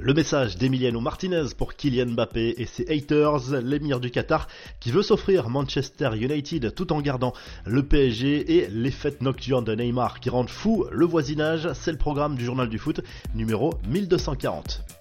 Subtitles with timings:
[0.00, 4.46] Le message d'Emiliano Martinez pour Kylian Mbappé et ses haters, l'émir du Qatar
[4.78, 7.32] qui veut s'offrir Manchester United tout en gardant
[7.66, 11.98] le PSG et les fêtes nocturnes de Neymar qui rendent fou le voisinage, c'est le
[11.98, 13.00] programme du journal du foot
[13.34, 14.97] numéro 1240.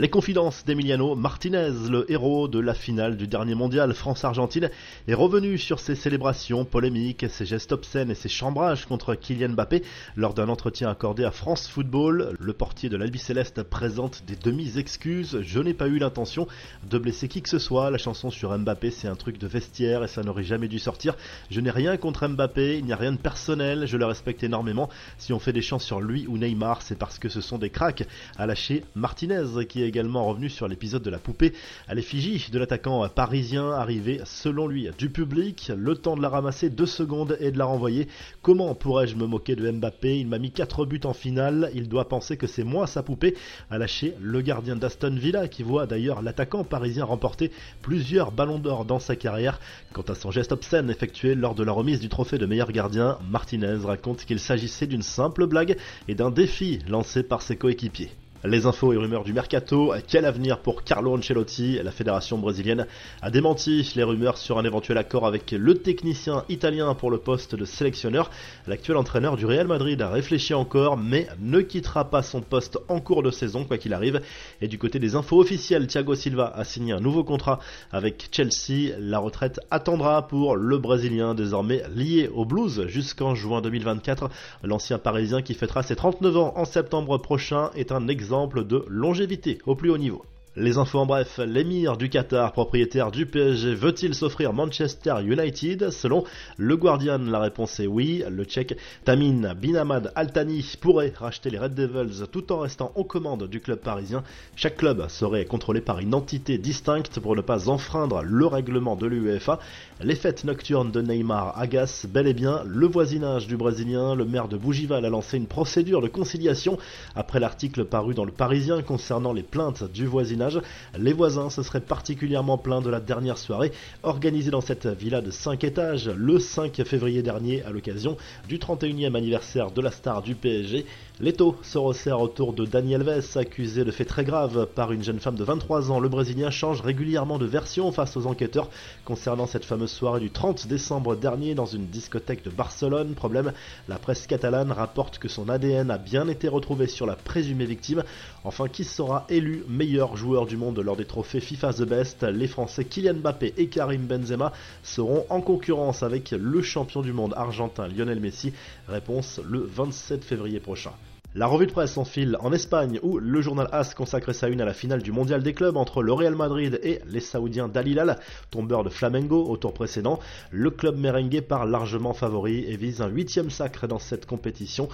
[0.00, 4.70] Les confidences d'Emiliano Martinez, le héros de la finale du dernier mondial France-Argentine,
[5.06, 9.82] est revenu sur ses célébrations polémiques, ses gestes obscènes et ses chambrages contre Kylian Mbappé
[10.16, 12.34] lors d'un entretien accordé à France Football.
[12.40, 15.42] Le portier de l'Albi Céleste présente des demi-excuses.
[15.42, 16.48] Je n'ai pas eu l'intention
[16.88, 17.90] de blesser qui que ce soit.
[17.90, 21.14] La chanson sur Mbappé, c'est un truc de vestiaire et ça n'aurait jamais dû sortir.
[21.50, 24.88] Je n'ai rien contre Mbappé, il n'y a rien de personnel, je le respecte énormément.
[25.18, 27.68] Si on fait des chants sur lui ou Neymar, c'est parce que ce sont des
[27.68, 28.08] cracks,
[28.38, 31.52] a lâché Martinez qui est également revenu sur l'épisode de la poupée
[31.88, 35.72] à l'effigie de l'attaquant parisien arrivé selon lui du public.
[35.76, 38.06] Le temps de la ramasser deux secondes et de la renvoyer.
[38.40, 40.20] Comment pourrais-je me moquer de Mbappé?
[40.20, 41.70] Il m'a mis quatre buts en finale.
[41.74, 43.34] Il doit penser que c'est moi sa poupée.
[43.68, 47.50] A lâché le gardien d'Aston Villa qui voit d'ailleurs l'attaquant parisien remporter
[47.82, 49.60] plusieurs ballons d'or dans sa carrière.
[49.92, 53.18] Quant à son geste obscène effectué lors de la remise du trophée de meilleur gardien,
[53.28, 58.10] Martinez raconte qu'il s'agissait d'une simple blague et d'un défi lancé par ses coéquipiers.
[58.42, 61.78] Les infos et rumeurs du mercato, quel avenir pour Carlo Ancelotti?
[61.82, 62.86] La fédération brésilienne
[63.20, 67.54] a démenti les rumeurs sur un éventuel accord avec le technicien italien pour le poste
[67.54, 68.30] de sélectionneur.
[68.66, 72.98] L'actuel entraîneur du Real Madrid a réfléchi encore, mais ne quittera pas son poste en
[72.98, 74.22] cours de saison, quoi qu'il arrive.
[74.62, 77.58] Et du côté des infos officielles, Thiago Silva a signé un nouveau contrat
[77.92, 78.94] avec Chelsea.
[78.98, 84.30] La retraite attendra pour le Brésilien désormais lié au Blues jusqu'en juin 2024.
[84.62, 89.58] L'ancien Parisien qui fêtera ses 39 ans en septembre prochain est un exemple de longévité
[89.66, 90.24] au plus haut niveau.
[90.60, 95.88] Les infos en bref, l'émir du Qatar, propriétaire du PSG, veut-il s'offrir Manchester United?
[95.88, 96.24] Selon
[96.58, 98.22] le Guardian, la réponse est oui.
[98.28, 103.48] Le tchèque Tamin Binamad Altani pourrait racheter les Red Devils tout en restant aux commandes
[103.48, 104.22] du club parisien.
[104.54, 109.06] Chaque club serait contrôlé par une entité distincte pour ne pas enfreindre le règlement de
[109.06, 109.60] l'UEFA.
[110.02, 114.14] Les fêtes nocturnes de Neymar agacent bel et bien le voisinage du Brésilien.
[114.14, 116.76] Le maire de Bougival a lancé une procédure de conciliation
[117.16, 120.49] après l'article paru dans le Parisien concernant les plaintes du voisinage
[120.98, 123.72] les voisins se seraient particulièrement plaints de la dernière soirée
[124.02, 128.16] organisée dans cette villa de 5 étages le 5 février dernier à l'occasion
[128.48, 130.86] du 31e anniversaire de la star du PSG.
[131.20, 135.20] L'étau se resserre autour de Daniel Vess, accusé de faits très graves par une jeune
[135.20, 136.00] femme de 23 ans.
[136.00, 138.70] Le Brésilien change régulièrement de version face aux enquêteurs
[139.04, 143.14] concernant cette fameuse soirée du 30 décembre dernier dans une discothèque de Barcelone.
[143.14, 143.52] Problème,
[143.86, 148.02] la presse catalane rapporte que son ADN a bien été retrouvé sur la présumée victime.
[148.44, 152.46] Enfin, qui sera élu meilleur joueur du monde lors des trophées FIFA The Best, les
[152.46, 154.52] Français Kylian Mbappé et Karim Benzema
[154.84, 158.52] seront en concurrence avec le champion du monde argentin Lionel Messi.
[158.88, 160.92] Réponse le 27 février prochain.
[161.34, 164.64] La revue de presse s'enfile en Espagne où le journal AS consacre sa une à
[164.64, 168.18] la finale du mondial des clubs entre le Real Madrid et les Saoudiens d'Al
[168.50, 170.18] tombeur de Flamengo au tour précédent.
[170.50, 174.88] Le club merengue part largement favori et vise un huitième sacre dans cette compétition.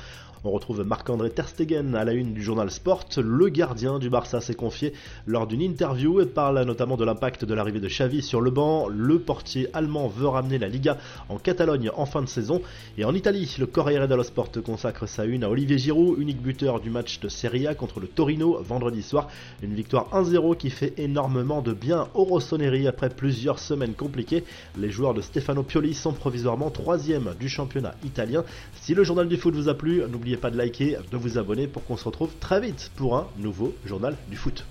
[0.47, 3.07] On retrouve Marc-André Terstegen à la une du journal Sport.
[3.17, 4.93] Le gardien du Barça s'est confié
[5.27, 8.87] lors d'une interview et parle notamment de l'impact de l'arrivée de Xavi sur le banc.
[8.87, 10.99] Le portier allemand veut ramener la Liga
[11.29, 12.62] en Catalogne en fin de saison.
[12.97, 16.78] Et en Italie, le Corriere dello Sport consacre sa une à Olivier Giroud, unique buteur
[16.78, 19.28] du match de Serie A contre le Torino vendredi soir.
[19.65, 24.45] Une victoire 1-0 qui fait énormément de bien au Rossoneri après plusieurs semaines compliquées.
[24.78, 28.45] Les joueurs de Stefano Pioli sont provisoirement troisième du championnat italien.
[28.81, 30.03] Si le journal du foot vous a plu,
[30.37, 33.75] pas de liker, de vous abonner pour qu'on se retrouve très vite pour un nouveau
[33.85, 34.65] journal du foot.